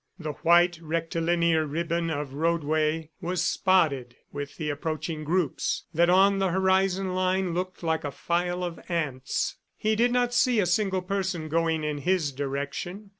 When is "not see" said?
10.11-10.59